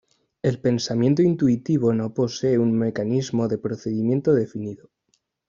[0.41, 4.89] El pensamiento intuitivo no posee un mecanismo de procedimiento definido.